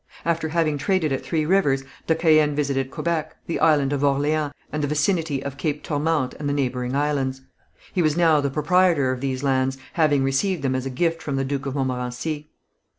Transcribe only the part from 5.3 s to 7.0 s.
of Cape Tourmente and the neighbouring